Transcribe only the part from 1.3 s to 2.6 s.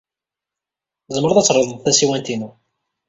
ad treḍled tasiwant-inu.